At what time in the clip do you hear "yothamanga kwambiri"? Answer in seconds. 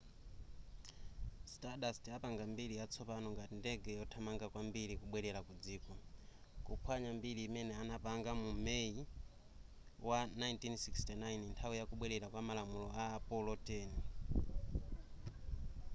3.97-4.93